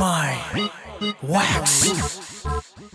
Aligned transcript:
my 0.00 0.70
wax, 1.20 2.29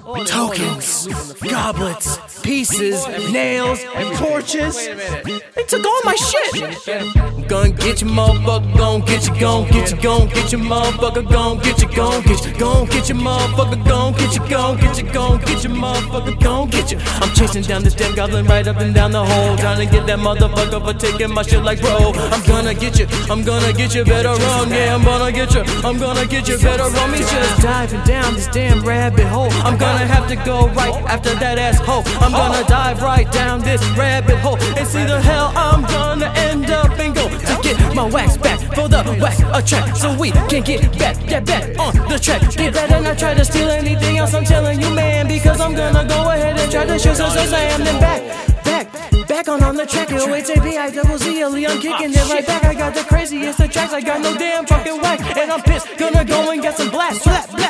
tokens, 0.05 1.07
goblets, 1.42 2.19
pieces, 2.42 3.07
nails, 3.31 3.79
and 3.95 4.16
torches. 4.18 4.76
They 4.76 5.63
took 5.68 5.84
all 5.84 6.02
my 6.04 6.16
shit. 6.16 7.18
I'm 7.18 7.47
gonna 7.47 7.70
get 7.71 8.02
your 8.02 8.12
motherfucker, 8.12 8.78
gon' 8.78 9.02
get 9.02 9.28
you, 9.28 9.39
gon' 9.39 9.68
get 9.70 9.91
you, 9.91 9.97
gon' 10.02 10.28
get 10.28 10.52
your 10.52 10.62
motherfucker, 10.62 11.29
gon' 11.29 11.57
get 11.60 11.81
you, 11.81 11.88
gon' 11.96 12.21
get 12.23 12.46
you, 12.46 12.54
gon' 12.54 12.86
get 12.86 13.10
your 13.10 13.18
motherfucker, 13.18 13.88
gon' 13.88 14.14
get 14.14 14.36
you, 14.36 14.48
gon' 14.48 14.78
get 14.78 14.98
you, 14.98 15.12
gon' 15.12 15.39
get 15.39 15.64
your 15.64 15.73
motherfucker, 15.73 16.40
gon' 16.40 16.70
get 16.70 16.92
you. 16.92 17.00
I'm 17.22 17.34
chasing 17.34 17.64
down 17.64 17.84
this 17.84 17.96
damn 17.96 18.14
goblin 18.16 18.46
right 18.46 18.68
up 18.68 18.78
and 18.78 18.94
down 18.94 19.12
the 19.12 19.26
hole, 19.26 19.58
trying 19.58 19.86
to 19.86 19.92
get 19.92 20.06
that 20.06 20.20
motherfucker 20.20 20.86
for 20.86 20.94
taking 21.00 21.34
my 21.34 21.42
shit 21.42 21.64
like 21.64 21.82
bro. 21.82 22.14
I'm 22.32 22.46
gonna 22.46 22.76
get 22.76 23.00
you, 23.00 23.08
I'm 23.30 23.44
gonna 23.44 23.74
get 23.74 23.96
you, 23.96 24.06
better 24.06 24.30
run, 24.30 24.70
yeah, 24.70 24.96
I'm 24.96 25.04
gonna 25.04 25.32
get 25.32 25.54
you, 25.56 25.62
I'm 25.84 25.98
gonna 25.98 26.28
get 26.28 26.48
you, 26.48 26.58
better 26.60 26.84
run. 26.84 27.12
Me 27.12 27.18
just 27.18 27.62
diving 27.62 28.04
down 28.04 28.36
this 28.36 28.48
damn 28.48 28.86
rabbit 28.86 29.26
hole. 29.26 29.49
I'm 29.66 29.77
gonna 29.77 29.95
have 30.04 30.27
to 30.27 30.35
go 30.35 30.67
right 30.70 30.94
after 31.09 31.34
that 31.35 31.58
asshole. 31.58 32.04
I'm 32.22 32.31
gonna 32.31 32.67
dive 32.67 33.02
right 33.02 33.30
down 33.31 33.62
this 33.62 33.84
rabbit 33.98 34.38
hole 34.40 34.58
and 34.77 34.88
see 34.88 35.05
the 35.05 35.21
hell 35.21 35.52
I'm 35.55 35.84
gonna 35.84 36.31
end 36.35 36.70
up 36.71 36.91
and 36.99 37.16
go 37.16 37.30
to 37.30 37.59
get 37.62 37.77
my 37.95 38.05
wax 38.05 38.38
back 38.38 38.59
for 38.76 38.88
the 38.88 39.18
wax 39.21 39.40
attract 39.54 39.98
so 39.98 40.18
we 40.18 40.31
can 40.31 40.63
get 40.63 40.81
back, 40.98 41.20
get 41.26 41.45
back 41.45 41.77
on 41.80 41.94
the 42.09 42.20
track. 42.20 42.41
Get 42.55 42.73
better 42.73 43.02
not 43.02 43.18
try 43.18 43.34
to 43.34 43.45
steal 43.45 43.70
anything 43.70 44.18
else. 44.18 44.34
I'm 44.34 44.45
telling 44.45 44.81
you, 44.81 44.90
man, 44.94 45.27
because 45.27 45.59
I'm 45.62 45.73
gonna 45.76 46.07
go 46.07 46.30
ahead 46.30 46.57
and 46.57 46.71
try 46.71 46.85
to 46.85 46.99
shoot 46.99 47.16
so 47.16 47.30
Sam 47.30 47.84
then 47.84 47.99
back, 47.99 48.21
back, 48.63 49.27
back 49.27 49.48
on 49.48 49.63
on 49.63 49.76
the 49.76 49.85
track. 49.85 50.12
O 50.12 50.34
H 50.34 50.49
A 50.49 50.62
B 50.62 50.77
I 50.77 50.90
double 50.90 51.18
Z 51.18 51.41
L 51.41 51.57
E. 51.57 51.66
I'm 51.66 51.80
kicking 51.80 52.12
it 52.12 52.30
right 52.30 52.46
back. 52.46 52.63
I 52.63 52.73
got 52.73 52.93
the 52.93 53.04
craziest 53.04 53.59
of 53.59 53.71
tracks. 53.71 53.93
I 53.93 54.02
got 54.02 54.21
no 54.21 54.35
damn 54.38 54.66
fucking 54.66 55.02
whack, 55.02 55.20
and 55.38 55.52
I'm 55.52 55.62
pissed. 55.62 55.88
Gonna 55.98 56.26
go 56.26 56.52
and 56.52 56.62
get 56.62 56.77
some 56.77 56.90
blast, 56.90 57.23
slap, 57.23 57.49
slap. 57.49 57.65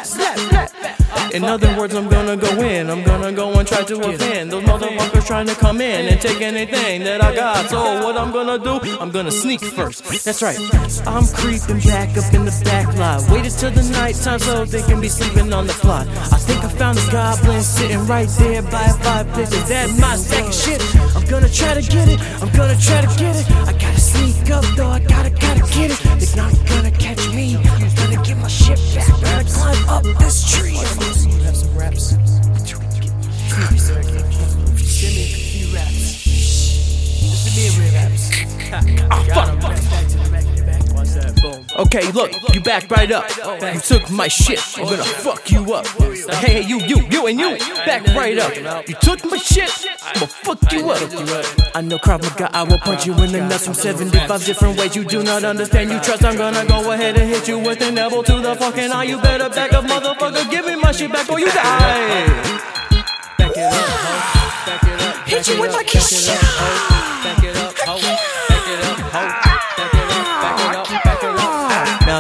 In 1.36 1.44
other 1.44 1.78
words, 1.78 1.94
I'm 1.94 2.08
gonna 2.08 2.38
go 2.38 2.62
in. 2.62 2.90
I'm 2.90 3.04
gonna 3.04 3.34
go 3.34 3.52
and 3.60 3.68
try 3.68 3.84
to 3.84 3.96
offend 4.10 4.54
those 4.54 4.64
motherfuckers 4.64 5.26
trying 5.28 5.48
to 5.48 5.56
come 5.56 5.82
in 5.82 6.08
and 6.08 6.22
take 6.22 6.42
anything 6.42 7.04
that 7.04 7.22
I 7.22 7.36
got. 7.36 7.70
So 7.70 7.80
what 8.06 8.16
I'm 8.16 8.32
gonna 8.32 8.58
do? 8.58 8.80
I'm 9.02 9.12
gonna 9.12 9.32
sneak 9.32 9.60
first. 9.60 10.06
That's 10.24 10.42
right. 10.42 10.58
I'm 11.06 11.26
creeping 11.28 11.80
back 11.80 12.16
up 12.18 12.34
in 12.34 12.46
the 12.46 12.62
back 12.64 12.88
lot. 12.98 13.30
Waited 13.30 13.52
till 13.52 13.72
the 13.72 13.84
nighttime 13.92 14.40
so 14.40 14.64
they 14.64 14.82
can 14.84 15.02
be 15.02 15.10
sleeping 15.10 15.52
on 15.52 15.68
the 15.68 15.74
plot. 15.74 16.08
I 16.08 16.38
think 16.38 16.64
I 16.64 16.70
found 16.70 16.98
a 17.00 17.12
goblin 17.12 17.62
sitting 17.62 18.06
right 18.08 18.30
there 18.40 18.62
by 18.62 18.86
a 18.86 18.94
fireplace. 18.94 19.52
Is 19.52 19.68
that 19.68 19.90
my 20.00 20.16
second 20.16 20.54
shit? 20.54 20.82
I'm 21.18 21.26
gonna 21.26 21.50
try 21.50 21.74
to 21.74 21.82
get 21.82 22.08
it. 22.08 22.20
I'm 22.42 22.52
gonna 22.56 22.80
try 22.80 23.02
to 23.02 23.12
get 23.20 23.36
it. 23.36 23.46
I 23.68 23.74
gotta 23.74 23.95
Okay, 41.78 42.10
look, 42.14 42.32
you 42.54 42.62
back 42.62 42.90
right 42.90 43.12
up. 43.12 43.30
You 43.62 43.80
took 43.82 44.10
my 44.10 44.30
shit. 44.30 44.62
I'm 44.78 44.86
gonna 44.86 45.04
fuck 45.04 45.52
you 45.52 45.74
up. 45.74 45.86
Hey, 46.40 46.62
hey, 46.62 46.62
you, 46.62 46.80
you, 46.80 47.06
you, 47.10 47.28
and 47.28 47.38
you, 47.40 47.58
back 47.86 48.06
right 48.16 48.38
up. 48.38 48.88
You 48.88 48.96
took 49.02 49.26
my 49.26 49.38
shit. 49.38 49.70
I'm 50.04 50.14
gonna 50.14 50.28
fuck 50.28 50.72
you 50.72 50.90
up. 50.90 51.76
I 51.76 51.82
know 51.82 51.98
Krav 51.98 52.24
Maga, 52.24 52.50
I 52.56 52.64
will 52.64 52.78
punch 52.78 53.06
you 53.06 53.14
in 53.16 53.32
the 53.34 53.42
nuts 53.42 53.66
from 53.66 53.74
75 53.74 54.46
different 54.46 54.80
ways. 54.80 54.96
You 54.96 55.04
do 55.04 55.22
not 55.22 55.44
understand. 55.44 55.92
You 55.92 56.00
trust. 56.00 56.24
I'm 56.24 56.38
gonna 56.38 56.66
go 56.66 56.92
ahead 56.92 57.18
and 57.18 57.30
hit 57.30 57.48
you 57.48 57.60
with 57.60 57.82
an 57.82 57.98
elbow 57.98 58.24
to 58.24 58.40
the 58.40 58.56
fucking 58.56 58.92
eye. 58.92 59.04
You 59.04 59.20
better 59.20 59.50
back 59.50 59.74
up, 59.74 59.84
motherfucker. 59.84 60.50
Give 60.50 60.66
me 60.66 60.76
my 60.76 60.94
shit 60.94 61.12
back 61.12 61.30
or 61.30 61.40
you 61.40 61.48
die. 61.48 62.66
Back 63.38 63.52
it 63.52 63.64
up. 63.64 64.66
Back 64.66 64.84
it 64.84 65.02
up. 65.02 65.28
Hit 65.28 65.48
you 65.50 65.60
with 65.60 65.74
my 65.74 65.82
it. 65.82 66.76
Back 67.26 67.44
it 67.44 67.58
up, 67.58 67.65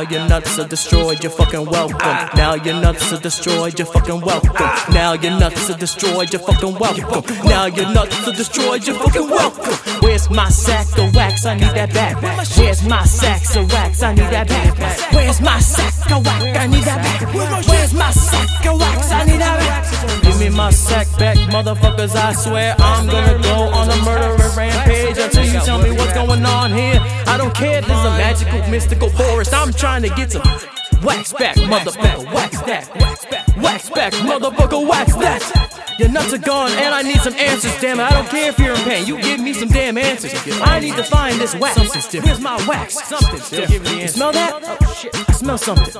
Now 0.05 0.11
your 0.11 0.27
nuts 0.29 0.59
are 0.59 0.67
destroyed, 0.67 1.23
you're 1.23 1.31
fucking 1.31 1.65
welcome. 1.65 1.97
Now 2.37 2.53
your 2.53 2.79
nuts 2.79 3.11
are 3.11 3.19
destroyed, 3.19 3.79
you're 3.79 3.87
fucking 3.87 4.21
welcome. 4.21 4.69
Now 4.93 5.13
your 5.13 5.31
nuts 5.39 5.67
are 5.67 5.77
destroyed, 5.77 6.31
you're 6.31 6.43
fucking 6.43 6.75
welcome. 6.75 7.23
Now 7.43 7.65
your 7.65 7.91
nuts 7.91 8.27
are 8.27 8.31
destroyed, 8.31 8.85
you're 8.85 8.97
fucking 8.97 9.27
welcome. 9.27 9.73
Where's 10.03 10.29
my 10.29 10.49
sack 10.49 10.95
of 10.99 11.15
wax? 11.15 11.47
I 11.47 11.55
need 11.55 11.73
that 11.73 11.91
back. 11.91 12.21
Where's 12.55 12.83
my 12.83 13.03
sack 13.03 13.55
of 13.55 13.71
wax? 13.71 14.03
I 14.03 14.13
need 14.13 14.29
that 14.29 14.47
back. 14.47 15.11
Where's 15.11 15.41
my 15.41 15.59
sack 15.59 16.11
of 16.11 16.23
wax? 16.23 16.43
I 16.55 16.67
need 16.67 16.83
that 16.83 17.01
back. 17.01 17.65
Where's 17.67 17.93
my 17.95 18.11
sack 18.11 18.65
of 18.67 18.79
wax? 18.79 19.11
I 19.11 19.23
need 19.25 19.41
that 19.41 19.59
back. 19.59 20.21
Give 20.21 20.39
me 20.39 20.49
my 20.49 20.69
sack 20.69 21.07
back, 21.17 21.37
motherfuckers. 21.49 22.15
I 22.15 22.33
swear 22.33 22.75
I'm 22.77 23.07
gonna 23.07 23.41
go 23.41 23.73
on 23.73 23.89
a 23.89 23.97
murdering 24.05 24.55
rampage 24.55 25.17
until 25.17 25.45
you 25.45 25.59
tell 25.61 25.81
me 25.81 25.89
what's 25.91 26.13
going 26.13 26.45
on 26.45 26.71
here. 26.73 26.94
I 27.35 27.37
don't 27.37 27.53
care 27.53 27.79
if 27.79 27.85
there's 27.85 27.99
a 27.99 28.11
magical, 28.11 28.59
mystical 28.71 29.09
forest. 29.09 29.53
I'm 29.53 29.73
trying 29.73 30.03
to 30.03 30.09
get 30.15 30.31
some 30.31 30.41
wax 31.03 31.33
back, 31.33 31.57
motherfucker. 31.57 32.33
Wax 32.33 32.61
that, 32.61 32.89
wax 32.95 33.25
back, 33.25 33.57
wax 33.57 33.89
back, 33.89 34.13
motherfucker. 34.13 34.87
Wax 34.87 35.13
that. 35.15 35.95
Your 35.99 36.07
nuts 36.07 36.33
are 36.33 36.37
gone, 36.37 36.71
and 36.71 36.95
I 36.95 37.01
need 37.01 37.19
some 37.19 37.33
answers. 37.33 37.75
Damn 37.81 37.99
it, 37.99 38.03
I 38.03 38.11
don't 38.11 38.29
care 38.29 38.47
if 38.47 38.57
you're 38.57 38.73
in 38.73 38.81
pain. 38.83 39.05
You 39.05 39.21
give 39.21 39.41
me 39.41 39.51
some 39.51 39.67
damn 39.67 39.97
answers. 39.97 40.31
I 40.61 40.79
need 40.79 40.95
to 40.95 41.03
find 41.03 41.37
this 41.37 41.53
wax. 41.55 41.75
Where's 42.13 42.39
my 42.39 42.55
wax? 42.67 43.05
Something's 43.05 43.49
different. 43.49 43.85
You 44.01 44.07
smell 44.07 44.31
that? 44.31 44.53
Oh 44.63 44.93
shit, 44.93 45.29
I 45.29 45.33
smell 45.33 45.57
something. 45.57 45.91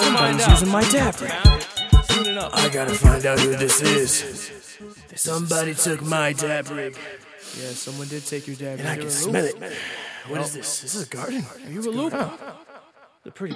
Somebody's 0.00 0.48
using 0.48 0.68
my 0.70 0.82
dab 0.90 1.20
rig. 1.20 1.30
I 2.54 2.70
gotta 2.72 2.94
find 2.94 3.26
out 3.26 3.38
who 3.38 3.54
this 3.54 3.82
is. 3.82 4.50
Somebody 5.14 5.74
took 5.74 6.00
my 6.00 6.32
dab 6.32 6.70
rig, 6.70 6.96
Yeah, 7.60 7.68
someone 7.72 8.08
did 8.08 8.24
take 8.24 8.46
your 8.46 8.56
dad. 8.56 8.78
and 8.78 8.88
I 8.88 8.96
can 8.96 9.10
smell 9.10 9.44
it. 9.44 9.54
What 10.28 10.40
is 10.42 10.52
this? 10.52 10.80
This 10.80 10.94
is 10.94 11.00
this 11.00 11.08
a 11.08 11.10
garden? 11.10 11.44
Are 11.64 11.70
you 11.70 11.80
a 11.80 11.90
loop? 11.90 12.12
The 13.24 13.30
pretty 13.30 13.46